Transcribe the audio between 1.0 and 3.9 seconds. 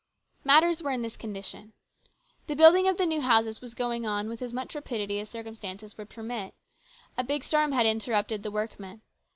this condition. The building of the new houses was